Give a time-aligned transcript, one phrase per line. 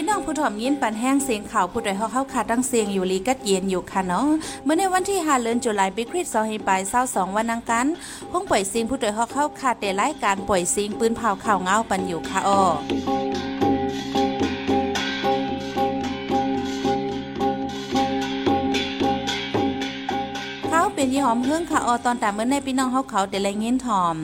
[0.00, 4.28] พี่น้องผู้ถ่อมยินปันแห้งเสียงข่าวผู้ใดเฮาเข้าขาตั้งเสียงอยู่ลีกัดเย็นอยู่ค่ะเนาะ
[4.64, 6.32] เมื่อในวันที่5เดือนตุลาคมปีคริสต์
[6.84, 7.86] 2522วันอังคาร
[8.30, 12.62] คงปล่อยซิงผู้ใดเฮาเข้าขาแต่รายการปล่อยซิงปืนเผาข่าวเงาปันอยู่ค่ะอ้อ
[20.68, 24.16] เขาเป็นยี่หอมเพิ่งค่ะออตอนแต่เมื่อในพี่น้องเฮาเขาแต่ไรเงินทอม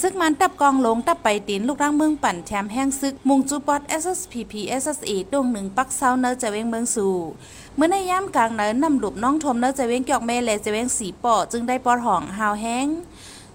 [0.00, 7.14] ซึกมันตับกองลงตับไปตีนลูกร่างเมืองปั่นแถมแห้งซึกมุงจูปอด SSPP SSE ดวงหนึ่งปักเซาเนอจะเวงเมืองสู่
[7.76, 12.88] เมื่อในย่ามกลางเนินนำหลุบน้องทมเนอจะเวงเกอกเมเลจะเวงสีปอจึงได้ปอดห่องหาวแห้ง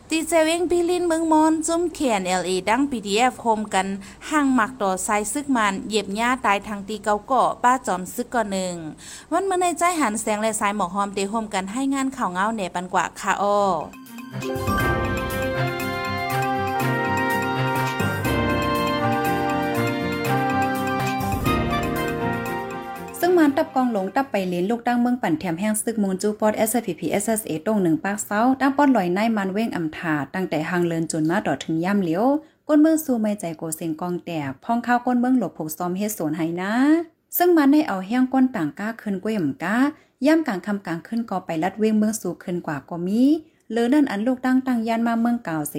[0.09, 3.87] ตีเจเวงพิลินเมืองมอนจุ้มเขียน LA ดัง PDF โคมกัน
[4.29, 8.75] ห่างหมักต่อไซซึกมันเหยียบหญ้าตายทางตีเกาเกาะป้าจอมซึกก่อนหนึ่ง
[9.31, 13.57] วันเมื่อในใจหันแสงและสายหมอกหอมเตโฮมกันให้งานข่าวเงาเหนปันกว่าค่ะอ้อ
[23.37, 32.25] มันตับกองหลงตับไปเลนลูกตั้งเมืองปั่นแถมแห้งซึกมูลจูปอด SPP SSA ตรงหนึ่งปากเซาตั้งป้อนลอยในมันเว้งอำถาตั้งแต่หางเลินจนมาต่อถึงย่ำเหลียว
[32.67, 36.73] ก้นเมืองสู้ไม่ใจโกเซงกองแตกพองข้าวก้นเมืองหลบผูกซ้อมเฮ็ดสวนให้นะ
[37.37, 39.77] ซึ่งมันได้เอาแห้งก้นต่างก้าขึ้นกล้วยมก้า
[40.25, 43.21] ย่ำกลางคำกลางขึ้นก็ไปลัดเว้งเมืองสู่ขึ้นกว่าก็มี
[43.71, 45.75] เลือนั่นอันลูกตั้งตั้งยันมาเมืองเก่าเส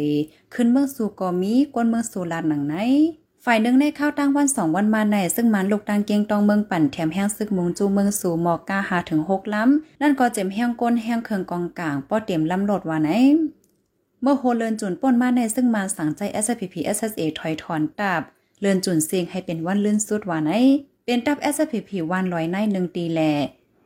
[0.55, 2.75] ขึ้นเมืองสู่ก็มีก้นเมืองสู่ลาดหนังไหน
[3.48, 13.11] ฝ่ายหนึ่งในข้าตั้งวันสองวันมาในซึ่งมันลูกตังเกียงตองเมืองปั่นแถมแห้งซึกมุงจูเมืองสู่หมอกกาหาถึงหกล้ำนั่นก็เจ็มแห้งก้นแห้งเคืองกองกลางป้อเตรียมลำโหลดว่าไหน
[14.22, 18.22] เมื่อโฮเลินจุนป่นมาในซึ่งมันสั่งใจ SPP SSA ถอยถอนตับ
[18.61, 20.50] เลินจุนเสียงให้เป็นวันลื่นสุดว่าไหน
[21.05, 23.33] เป็นตับ SPP วันลอยในหนึ่งตีแหล่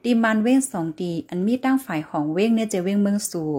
[0.05, 3.53] ตีมันเว้งสองตีอันมีตั้งฝ่ายของเว้งเนี่ยจะเว้งเมืองสู่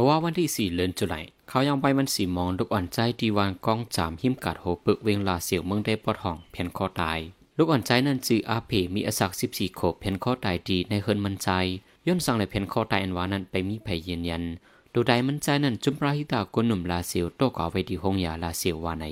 [0.00, 1.14] มื่อว่าวันที่สี่เดือนจุล
[1.48, 7.18] เขายังไปมันสีมองลูกอ่อนใจดีวานกองจามหิมกัดโหปึกเวงลาเสียวเมืองได้ปอดห้องเพียนคอตาย
[7.56, 11.48] ลูกอ่อนใจนั่นจืออาเพมีอสักสิบสี่ขบเพียนคอตายดีในเฮินมันใจ
[12.06, 14.44] ย่นสั่งในเพียนคอตายอันวานั้นไปมีไผยืนยัน
[14.94, 19.06] ดูใดมันใจนั่นจุมราหิตากนหนุ่มลาเสียวโตก่อไว้ที่ห้องยาลาเสียววาใน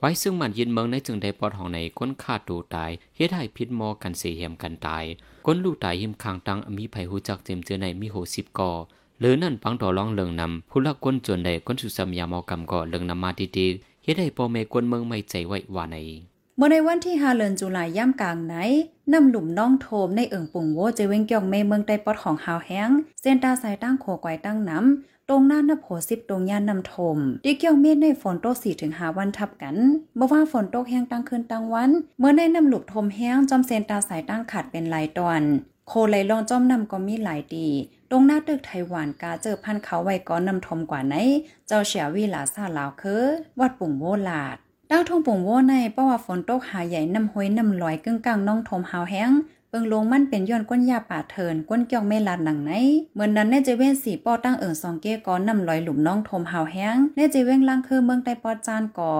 [0.00, 5.04] ไว้ซึ่งมันยินเมืองในจึงได้ปอดห้องในก้นขาดดูตายเฮ็ดให้พิษมอกันเสียเหมกันตาย
[5.46, 8.72] ก้นลูกตายหิมคางตังมีไผหูจักเต็มเจอในมีโหสิบก่อ
[9.20, 15.96] หรือนั่นปังต่อร้องเลิงนำผู้ละก้นจนใดคนสุสัมยามอกรรมก่อเลิงนำมาดีๆเฮ็ดให้พ่อแม่ก้นเมืองไม่ใจไว้ว่าใน
[16.56, 18.54] เมื่อในวันที่5เดือนตุลาย่ำกลางไหน
[19.12, 29.76] นำหลุมน้องโทมในเอิงปุงโวเจเวงเกียงเมเมืองใต้ปอดของหาวแห้งเส้นตาสายตั้งโขกวยตั้งน้ำ ตรงหน้านับโหสิบตรงย่านนำทมดีเกี่ยวเมฆในฝนโตกสี่ถึงหาวันทับกัน
[30.16, 35.42] เมื่อว่าฝนตกแห้งตั้งคืนตั้งวัน เมื่อในนำหลุมทมแห้งจอมเส้นตาสายตั้งขาดเป็นหลายตอน
[35.88, 37.68] โคไหลลองจอมนำก็มีหลายดี
[38.10, 41.14] ตรงหน้าตึกไต้หวันกาเจอพันเขาไว้ก้อนนำทมกว่าไหน
[41.66, 43.22] เจ้าเฉียวีหลาซาลาวคือ
[43.60, 44.56] วัดปุ่งโวลาด
[44.90, 49.30] ตั้งทงปุ่งโวในเพราะว่าฝนตกหาใหญ่น้ำห้อยน้ำลอยกึ่งกลางน้องทมหาวแห้ง
[49.74, 52.72] เปิงลงมันเป็นย้อนก้นยาป่าเทินก้นเกี่ยวไม่ลาดหนังไหน
[53.14, 59.12] เหมือนนั้นในเจเว้นสีป้อตั้งเอิงซองเก้ก้อนนำลอยหลุมน้องทมหาวแห้งในเจเว้งล่างคือเมืองใต้ปอจานก่อ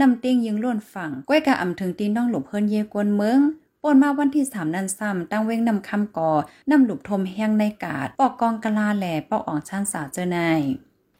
[0.00, 3.40] นำเตียงยิงล้วนฝั่งก้อยกะอ่ำถึงตีน้องหลุมเพิ่นเยกวนเมือง
[3.82, 6.32] ปนมาวันที่สามนันซ้ำตั้งเว้งนำคำก่อ
[6.70, 10.60] นำหลุบทมแห้งในกาดปอกกองกะลาแหล่ปอกอ่องชันสาเจอนาย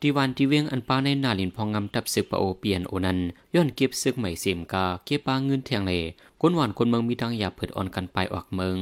[0.02, 3.18] ดีวันที่เวียงอันป้าในนาลินพองงำตับซึกปะโอเปียนโอนัน
[3.54, 5.92] ย้อนเก็บซึกใหม่เสียมกาเก็บปลาเงินแทงเล
[6.40, 8.76] ก้นหวานคนเมืองมีดังยาเผิดอ่อนกันไปออกเมือง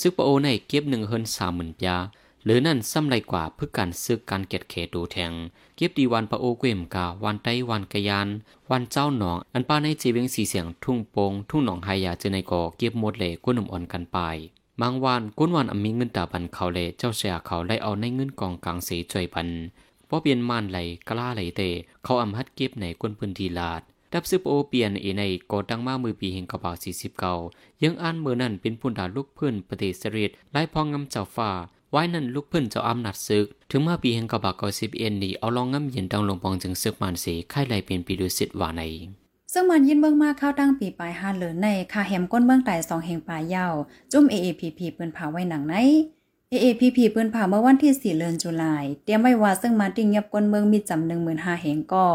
[0.00, 1.96] ซึกปะโอในเก็บหนึ่งเฮินสามหมื่นยา
[2.44, 5.32] หรือนั่นซ้ำไรกว่าเพื่อการซึกการเก็ดเขดูแทง
[5.76, 8.28] เก็บดีวันปะโอเกวมกาวันไต้วันกะยาน
[8.70, 14.18] วันเจ้าหนอง อันป้าในจีเวียงสีเสียงทุ่งโปงทุ่งหนองไฮยาเจอในกอเก็บหมดเลยก้นหนุ่มอ่อนกันไป
[14.80, 19.48] บางวันก้นวันอมีเงินตาบันเขาเลเจ้าเสียเขาไล่เอาในเงินกองกลางสีจ่วยพัน
[20.14, 20.78] พอเปลี่ยนม่านไหล
[21.08, 21.62] กล้าไหลเต
[22.04, 27.34] เขาอำฮัดเก็บในก้นพื้นที่ลาดดับซึบโอเปลี่ยนเอในกอดังมามือปีเฮงกระเป๋าสี่สิบเก่า
[27.82, 31.50] ยังอ่านเมื่อนั่นเป็นพุนดาลูกเพื่อนปฏิเสริฐไล่พองงำเจ้าฟ้า
[31.90, 38.82] ไว้นั่นลูกเพื่อนเจ้าอำนาจซึก ถึงเมื่อปีเฮงกระบะกอสิบเอ็นนี่เอาลองงำเย็นดังลงปองจึงซึกมันสีไข่ไหลเป็นปีดุสิตว่าใน
[39.52, 43.74] ซึ่งมันยินเมืองมากเข้าตั้งปีปลายฮาเหลือในคาแฮมก้นเมืองไต่สองเฮงปลายยาว
[44.12, 45.74] จุ่ม AAPP ปืนเผาไว้หนังไหน
[46.54, 52.08] AAPP ปืนเผาเมื่อวันที่4เดือนตุลาคมเตรียมไว้ว่าซึ่งมาติ้งยับก้นเมืองมีจำหนึ่งหมื่นห้าเฮงก่อ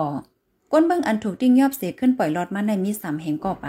[0.71, 3.67] ก้นเมืองอันถูกติ้งยับเสียขึ้นปล่อยลอดมาในมีสามเฮงก่อไป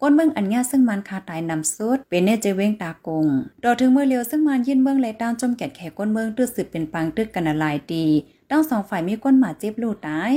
[0.00, 3.26] ก้นเมืองอันญาซึ่งมันคาตายนำสุดเป็นเนเจเวงตากง
[3.62, 8.04] ดอถึงเมื่อเร็วซึ่งมันยินเมืองไหลตามจมแกดแขก้นเมืองตื้อสืบเป็นปังตึกกันลายตี
[8.50, 10.32] ตั้งสองฝ่ายมีก้นหมาเจ็บลูตาย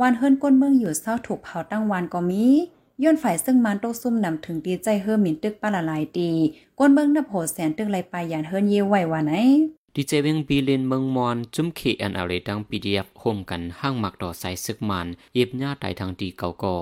[0.00, 2.46] วันเฮิรนก้นเมืองอยู่เศร้าถูกเผาตั้งวันก็มี
[3.04, 6.30] ย้อนฝ่ายซึ่งมันโตซุ่มนำถึงดีใจเฮิรมินตึกปลาละลายตี
[6.78, 9.32] ก้นเมืองนับโหแสนตึกไหลปลายยานเฮิรนเย่ไหววาไหน
[9.94, 16.76] ดีเจเวงบีเลนเมืองมอนจุ้มเขอันอะไรดังปีดีเอฟโฮมกันห้างหมักดอไซซึกมันเย็บหญ้าตายทางดีเก่าก็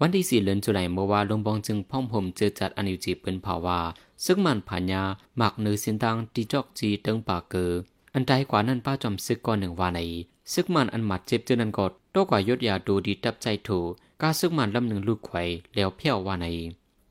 [0.00, 3.80] วันที่สี่เดือนจุลายเมื่อว่าลงบองจึงพ่องผมเจอจัดอนิวจีเปิ้นภาวา
[4.24, 5.02] ซึ่งมันผานยา
[5.38, 7.70] หมักเนื้อสินตังตีจอกจีเติงปากเกอ
[8.14, 10.00] อันใดกว่านั้นป้าจอมซึกก่อนหนึ่งวาใน
[10.52, 13.80] ซึกมันอันหมัดเจ็บเจอนันกดโตกว่ายศยาดูดีตับใจถู
[14.22, 15.42] กาซึกมันลำหนึ่งลูกไข่
[15.74, 16.46] แล้วเพี้ยววาใน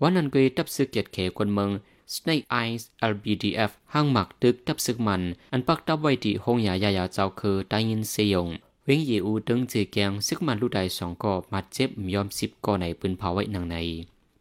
[0.01, 1.69] วันนั้นก็ตับซึกเกียดเขคนเมือง
[2.13, 5.21] Snake Eyes LBDF ห้างหมักตึกตับซึกมัน
[5.51, 8.45] อันปักตับไว้ที่ห้องยายายาเจ้าคือได้ยินเสียง
[8.85, 13.77] เวงเยอูตึงเจแกงซึกมันลูกใดสองก็มาเจ็บยอมสิบก็ในปืนเผาไว้นางใน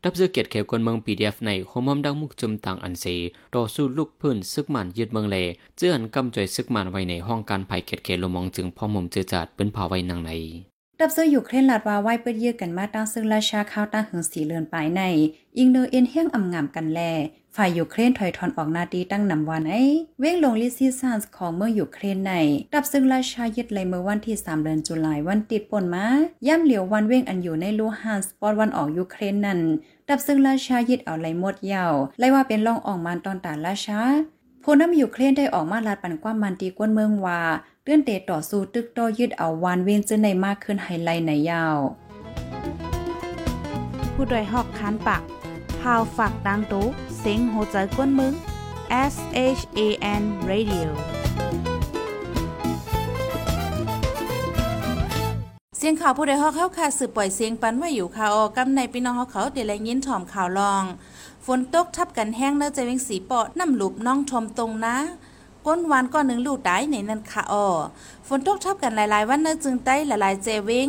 [0.02, 3.04] ดับเสือเกียรติเขวคนเมือง PDF ในโฮมอมดังมุกจุมต่างอันเซ
[3.54, 5.36] ต่อสู้ลูกพื้นซึกมันยึดเมืองเล
[5.78, 10.32] เจื้อนกำจ่อยซึกมันไว้ในห้องการภัยเกียรติเขลมองจึงพ่อมุมเจือจัดปืนเผาไว้นางใน
[11.04, 15.02] ดับซอร์อยู่เครนลาดว่าไว้เปิดเยือกันมาตั้งซึ่งราชาข้าวตั้งหึงสีเลือนปลายใน
[15.58, 17.00] อิงเนอเอ็นเฮียงอ่ำงามกันแล
[17.56, 19.74] ฝ่ายยูเครนถอยทอนออกนาดีตั้งนำวันไอ
[20.20, 22.32] เว้งลงลิซิซานส์ของเมืองยูเครนใน
[22.72, 26.06] ดับซึ่งราชายึดเลยเมื่อวันที่ 3 เดือนตุลายวันติดปนมา
[26.46, 29.60] ย่ำเหลียววันเว้งอันอยู่ในลูฮันสปอร์วันออกยูเครนนั่น
[30.08, 34.00] ดับซึ่งราชายึดเอาไหลหมดยาวไล่ว่าเป็นล่องอ่อกมันตอนตาราชา
[34.66, 37.40] ผู้นำยูเครนได้ออกมาลาดปันความมันตีกวนเมืองว่า
[37.82, 41.78] เลื่อนเตะต่อสู้ตึกโตยึดเอาวานเวนจึในมากขึ้นไฮไลท์ในยาว
[44.14, 45.22] ผู้โดยหอกคานปาก
[45.80, 46.86] พาวฝากดังตู้
[47.18, 48.32] เซ็งโหใจกวนมึง
[49.12, 49.14] S
[49.58, 49.80] H A
[50.20, 50.88] N Radio
[55.78, 60.84] เสียงข่าวผู้ใดฮอกเข้าค่ะสืบปล่อยเสียงปันว่าอยู่ค่ะออกำในพี่น้องเขาเขาเดี๋ยวแลยินถ่อมข่าวลอง
[61.46, 64.96] ฝนตกทับกันแห้งเนื้อใจเวงสีปอดน้ำหลุบน้องทมตรงนะ
[65.66, 67.66] ก้นวานก้อนหนึ่งลูกได้ในนั้นค่ะออ
[68.28, 70.88] ฝนตกทับกันหลายๆ วันเนื้อจึงใต้หลายๆเจเวง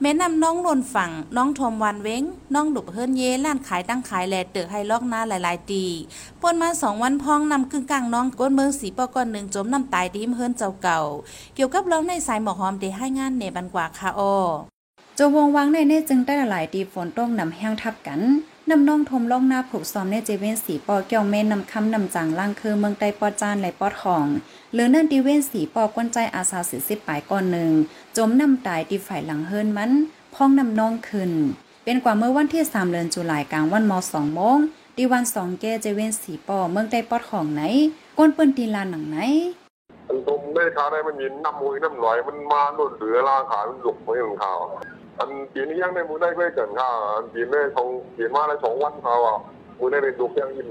[0.00, 2.22] แม่น้ำน้องลนฝั่งน้องทมวันเว้ง
[2.54, 5.84] น้องหลุบเฮิรนเยล้านขายตั้งขายแลเตือให้ลอกหน้าหลายๆตี
[6.40, 11.00] ปนมาสองวันพองนำกึ่งกลางน้องก้นเมืองสีปอก้อนหนึ่งจมน้ำตายดีมเฮิรนเจ้าเก่า
[11.54, 14.73] เกี่ยวกับร้องในสายหมอกหอมเดให้งานเนบันกว่าค่ะออ
[15.18, 18.20] จวงวังในเน่จึงได้หลายตีฝนตกนำแห้งทับกัน
[18.70, 24.26] นำน้องทมล่องหน้าผูกซ้อมในเจเวนสีปอเกี่ยวเม่นนำคำนำจางล่างคือเมืองใต้ปอจานและปอทอง
[24.72, 27.70] หรือนั่นดีเวนสีปอกวนใจอาสาสิสิบปลายก่อนหนึ่ง
[28.16, 29.92] จมนำตายตีฝ่ายหลังเฮิรนมัน
[30.34, 31.32] พ้องนำน้องขึ้น
[31.84, 34.58] เป็นกว่าเมื่อวันที่สามเดือนจุลายกลางวันมสองโมง
[34.96, 37.62] ดีวันสองแก้เจเวนสีปอเมืองใต้ปอทองไหน
[38.18, 39.18] ก้นปืนตีลานหนังไหน
[40.08, 45.84] มันตรงได้ขาได้มันยินน้ำมวยน้ำลอยมันมาหล่นเหลือล่าขามันหลกไม่เห็นข่าวอันปีนี้ยังได้มูได้ไม่เกินข่าว อันปีนี้ส
[47.80, 49.38] องปีมาได้สองวันข่าวอะ
[49.78, 50.68] มูได้เป็นดุกยังยิน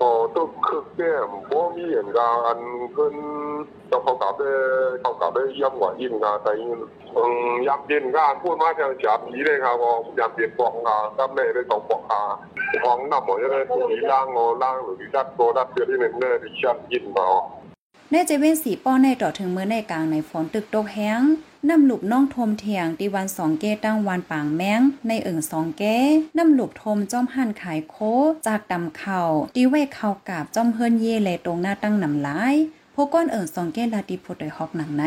[0.00, 1.16] อ๋อตัวคึกเนี่ย
[1.48, 2.58] พวกมีเห็นกาอัน
[2.92, 3.14] เพิ่น
[3.90, 4.50] จะเขากลับได้
[5.00, 6.78] เขากลับได้ย่ำกว่ายินกาแต่ยิน
[7.16, 7.22] อื
[7.52, 12.22] มยำยินกาพูดมา ทางจับผีเลยครับผมยำเปลี่ยนปองกาตั้มเลยได้สองปองกา
[12.84, 17.26] ของนำหมดจะได้ตัวนี้ล่างงอล่างหรือดัดตัวดัดเพื่อที่หนึ่งเนี่ยที่ชัดยินมา
[18.14, 21.20] ในเจเวนสีป้อในต่อถึงเมื่อในกลางในฝนตึกตกแห้ง
[21.68, 25.98] น้ำหลุบน้องทมเทียงตีวันสองเกตั้งวันปางแมงในเอิ่งสองแก้
[26.36, 27.96] น้ำหลุบทมจอมหั่นขายโค
[28.46, 29.20] จากดำเข่า
[29.54, 32.54] ตีไว้เข่ากาบจอมเฮิรนเย่เลยตรงหน้าตั้งนำหลาย
[32.94, 35.04] พวกก้อนเอิ่งสองแก้ลาตีพุดโดยฮอกหนังไหน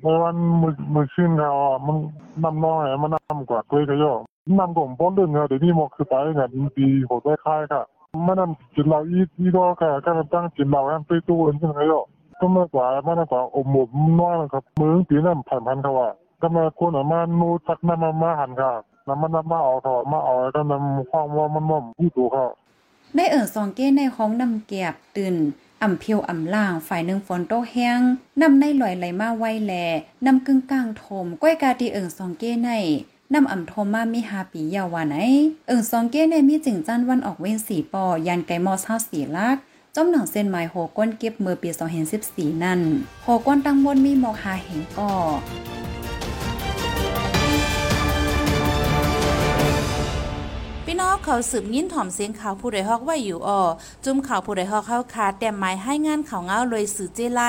[0.00, 1.96] เมื่อวันมือมือขึ้นเขาอะมัน
[2.44, 4.12] นำน้อยมันนำกว่าเลยก็ย่อ
[4.58, 6.48] นำกลมป้อนเดินค่ะเดี๋ยวนี้หมกคือไปเนี่ย
[6.78, 7.82] ดีโหดได้ค่ายค่ะ
[8.26, 12.00] มันนำจินเราอีอีดอค่ะก็ตั้งจินเราอันไปตู้อันซึ่งก็ย่อ
[12.40, 13.88] ก็มากกว่ามันกว่าอมหมด
[14.20, 16.08] น้อยนะครับมือปีนั้นผ่านพันเขาว่า
[16.40, 18.72] ก็มาคนอะมานูทักนำมามาหันค่ะ
[19.08, 22.46] น้ำมันนำมาเอาถอดมาเอาก็นำความว่ามันม่อมผู้ตัวเขา
[23.14, 25.34] ในเอิ่งสองเก้ในห้องนำเกียบตื่น
[25.82, 28.00] อ่ำเพียวอ่ำล่างฝ่ายหนึ่งฝนโตแห้ง
[28.42, 29.72] นำในลอยไหลมาไวแล
[30.26, 32.70] นำกึ่งกลางโถมก้อยกาตีเอิ่งสองเก้ใน
[33.34, 35.16] นำอ่ำโทมมามีหาปียาวาไหน
[35.68, 39.56] เอิ่งซองเก้ในมีจึงจันวันออกเว้นสีปอ ยันไกมอเศร้าสีลัก
[39.94, 41.68] จอมหนังเส้นไม้โหก้นเก็บเมื่อปี
[42.16, 42.80] 2014นั่น
[43.22, 45.12] โหก้นตั้งบนมีหมอกหาเหงก่อ
[50.94, 53.60] พี่น้องเขาสืบยินถ่อมเสียงข่าวผู้ใดฮอกไว้อยู่อ่อ
[54.04, 57.42] จุ่มข่าวผู้ใดฮอกเข้าคาแต่หมายให้งานข่าวเงาเลยสื่อเจไล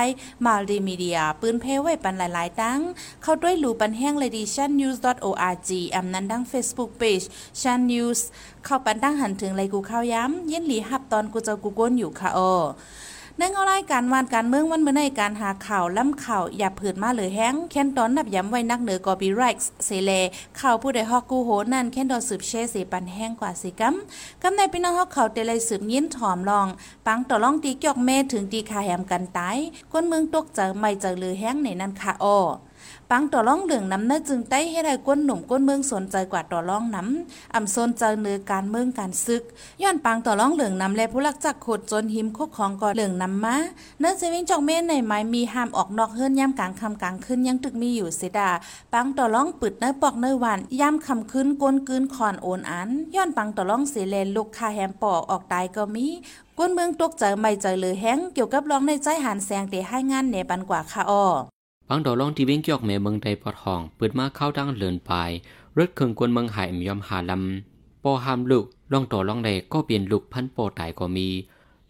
[0.46, 2.80] มารีมีเดีย ปืนเพ่ไว้ปันหลายๆตั้ง
[3.24, 7.26] เข้าด้วยหลูปันแห้งเลยดี shannews.org อำนั้นดัง Facebook Page
[7.62, 8.28] ชันนิวส์
[8.66, 12.54] เข้าปันดั้งหันถึงเลยกูข้าวย้ำเย็นหลีหับตอนกูเจ้ากูก้นอยู่ค่ะอ่อ
[13.40, 20.12] ในเงารายการวานการเมืองวันเมื่อในการหาข่าวล้ำข่าวอย่าผืดมาเลยแห้งแค้นตอนนับย้ำไว้นักเหนือกอบีไรส์เซเล
[20.60, 23.96] ข่าวผู้ใดฮอกกูโหนั่นแค้นดอสืบเชสีปันแห้งกว่าสิกัม
[24.42, 26.68] กำในพี่น้องฮอกข่าวเตเลยสืบยิ้นถอมลอง
[27.06, 29.58] ปังต่อล่องตีเกี่ยวเมถึงตีคาแหมกันตาย
[29.92, 32.38] ก้นเมืองตกเจอไม่เจอเลยแห้งในนั้นค่ะอ้อ
[33.12, 39.44] ปังต่อร้องเหลืองน้ำเนื้อจึงได้ให้ได้ก้นหนุ่มก้นเมืองสนใจกว่าต่อร้องน้ำอ่ำสนใจเนื้อการเมืองการซึก
[39.82, 43.56] ย้อนปังต่อร้องเหลืองน้ำและผู้ลักจักขดจนหิมคุกของก่อเหลืองน้ำมา
[44.00, 48.50] เนื้อจะวิ่งจอกเม่นในไม้มีห้ามออกนอกเฮือนย่ำกลางคำกลางขึ้นยังตึกมีอยู่เสดา
[48.94, 56.08] ปังต่อร้องปึดเนื้อปอกเนื้อหวานย่ำคำขึ้นก้นกืนคอนโอนอัน ย้อนปังต่อร้องเสเลนลูกคาแฮมปอกออกตายก็มี
[56.58, 61.26] ก้นเมืองตกใจไม่ใจเลยแห้งเกี่ยวกับร้องในใจหันแสงเตให้งานเนปันกว่าค่ะอ้อ
[61.88, 65.12] ปังดอลองที่เว้งเกี่ยวแม่เมืองใดปอดห้องเปิดมาเข้าดังเลินไป
[65.78, 71.28] รถเครื่องกวนเมืองหายมยอมหาลำปอหามลูกลองต่อลองใดก็เปลี่ยนลูกพันปอตายก็มี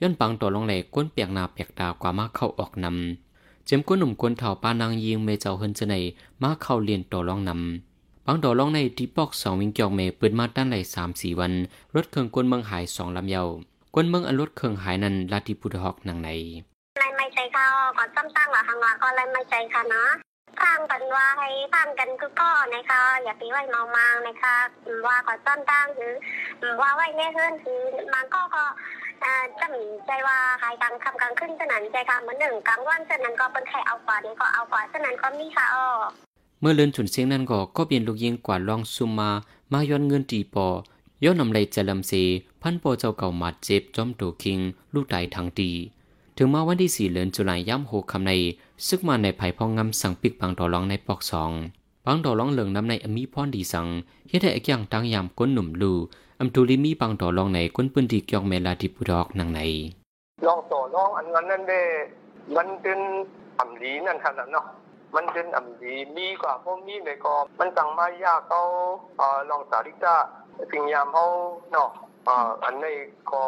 [0.02, 5.96] ย้อนปังต่อลองใดก้นเปียกนาเปียกตากว่ามาเข้าออกนำเจมก้นหนุ่มก้นเถ่าปานางยิงเมเจ้าเฮินจะใน
[6.42, 11.54] มาเข้าเรียนต่อลองนำปังดอลองในที่ปอกสองวิ่งเกี่ยวเมเปิดมาด้านไหลสามสี่วัน
[11.96, 13.48] รถเครื่องกวนเมืองหายสองลำเยาว
[13.94, 16.73] กวนเมืองอันรถเครื่องหายนั้นลาติพุทธฮอกนางในอะไรไม่ใจ
[17.54, 17.68] เขา
[17.98, 20.06] ก่อนซ้ำตั้งหรอทางว่าก็อะไรไม่ใจค่ะนะ
[20.62, 24.56] ฟังกันว่าให้ฟังกันคือก็นะคะอย่าไปไว้เมามางนะคะ
[25.08, 25.88] ว่าก่อนซ้ำตั้ง
[26.60, 27.82] หรือว่าไว้แน่เฮือนคือ
[28.14, 28.64] มันก็ก็
[29.62, 35.88] จำใจว่าหายกลางคำกลางขึ้นฉะนั้นใจค่ะเหมือนหนึ่งกลางวันฉะนั้นก็เป็นแค่เอากว่านี้ก็เอากว่าฉะนั้นก็มีค่ะอ้อ
[36.62, 39.32] เมื่อเลินฉุนเสียงนั้นก็ก็เปลี่ยนลูกยิงกว่าลองซุมมา
[39.72, 40.68] มาย้อนเงินตีปอ
[41.24, 42.14] ย้อนนำไหลจะลำเซ
[42.62, 44.60] พันปอเจ้าเก่าหมาเจ็บจอมโตคิง
[44.94, 45.72] ลูกไตายทางตี
[46.38, 48.32] ถึงมาวันที่สี่เลินจุลายย่ำหกคำใน
[48.88, 51.52] ซึกมาในไผ่พองงำสั่งปิกปังดอร้องในปอกสอง
[52.06, 53.88] ปังดอร้องเหลืองน้ำในอมีพรดีสัง
[54.30, 55.94] เฮ็ดให้อีกอย่างตั้งยามก้นหนุ่มลู
[56.40, 59.60] อำตูลิมีปังดอร้องในก้นปืนดีกี่ยงเมลาดิปุดอกนางใน
[60.46, 61.82] ลองต่อลองอันนั้นนั่นเด้
[62.56, 63.00] มันเป็น
[63.60, 64.66] อ่ำดีนั่นขนาดเนาะ
[65.16, 68.62] มันเป็นอ่ำดีมีกว่าพวกมีในก็มันสั่งมายากเขา
[69.18, 70.16] เอ่อลองสาริกา
[70.72, 71.26] สิ่งยามเขา
[71.72, 71.90] เนาะ
[72.28, 72.86] อ่ออันใน
[73.30, 73.40] ก็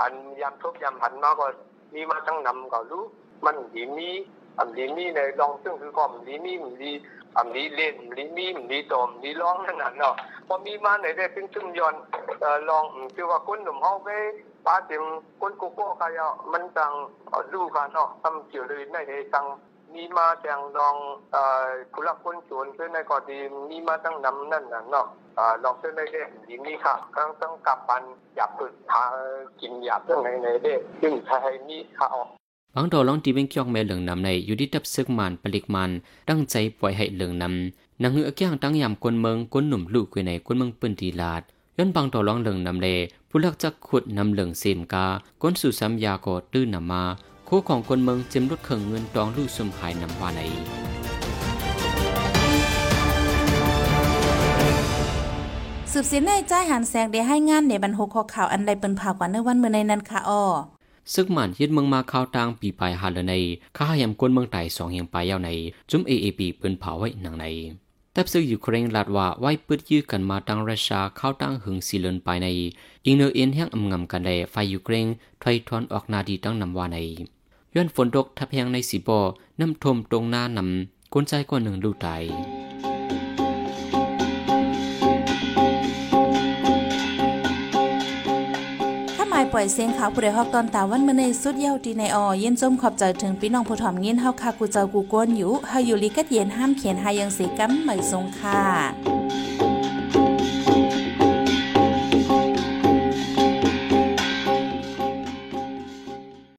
[0.00, 1.46] อันยามทุกยามหันมาก็
[1.93, 3.03] มีมาตั้งนำก็รู้
[3.45, 4.09] มันดีมี
[4.57, 6.91] อ่ำดีมีในลองซึ่งคือความดีมีมันดี
[7.37, 10.13] อ่ำดีเล่นดีมีมันดีตอมดีร้องนั่นน่ะเนาะ
[10.47, 11.95] พอมีมาในได้ซึ่งซึ่งย้อน
[12.39, 12.83] เอ่อลอง
[13.15, 14.09] คือว่าคนหนุ่มเฮาไป
[14.65, 15.03] ป้าเต็ม
[15.39, 16.19] คนโกโก้กาย
[16.51, 16.91] มันจัง
[17.53, 18.97] ดูกันเนาะทำเกี่ยวเลยใน
[19.33, 19.45] จัง
[19.93, 20.95] มีมาจังลอง
[21.31, 23.37] เอ่อผู้รักคนชวนเพื่อนในก็ดี
[23.69, 25.05] มีมาตั้งนำนั่นน่ะเนาะ
[25.38, 28.02] อ่าลองเพื่อนในเด้ดีนี่ค่ะกำลังต้องกลับปัน
[28.36, 29.04] อยากฝึกทา
[29.60, 32.28] กินอยากเรื่องในในเด้ซึ่งไทยมีค่ะออก
[32.74, 35.90] ปังดอรองที่เว้งเกี่ยงแม่เหลืองนำในอยู่ที่ดับซึกมันปลิกมัน
[36.28, 41.42] ตั้งใจปล่อยให้เหลืองนำนางเหือกี่ยงตั้งยามกวนเมืองกวนหนุ่มลูกไว้ในกวนเมืองปืนดีลาด
[41.76, 42.88] ย้อนบางต่อรองเหลืองนำเล
[43.28, 45.06] ผู้ลักจักขุดนำเหลืองเซมกา
[45.42, 47.02] ก้นสู่ซ้ำยากอตื้นนำมา
[47.48, 50.40] คู่ของคนเมืองเจมรถเข่งเงินตองลู่สมหายนำว่าใน
[55.98, 60.42] สืบสินในใจหันแสงได้ให้งานในบรรหกข้อข่าวอันใดเป็นผ่ากว่าในวันเมื่อในนั้นค่ะอ้อ
[61.14, 63.34] ซึกมันยึดเมืองมาข้าวตางปีปลายหาลใน
[63.76, 65.50] ข้าหยำกวนเมืองไต่สองเฮียงปลายยาวใน
[65.90, 67.46] จุ้มเอเอปีเปิ้นเผาไว้หนังใน
[68.12, 72.46] แต่ซึกยูเครนลาดว่าไว้ปืดยื้อกันมาตั้งรัสเซียเข้าตั้งหึงสีเลินไปใน
[73.06, 75.06] ยิงเนอเอ็นแห้งอำงำกันแลไฟอยู่เครน
[75.42, 76.98] ถอยทอนออกนาดีตั้งนำว่าใน
[77.74, 79.18] ย้อนฝนตกทับแหงในสีบ่อ
[79.60, 82.08] น้ำทมตรงหน้านำก้นใจก้อนหนึ่งลูกต
[89.58, 99.15] ปล่อยเสียงขาวผู้ใดฮอกตอนตาวันเมื่อในสุดเย้าดีในออเย็นจมขอบใจถึงพี่น้องผู้ถ่อมยินเฮาคากูเจ้ากูก้นอยู่เฮาอยู่ลิกัดเย็นห้ามเขียนหายังเสกัมเหมยทรงค่ะ